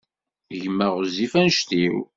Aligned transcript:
Gma 0.61 0.87
ɣezzif 0.95 1.33
anect-iw. 1.39 1.95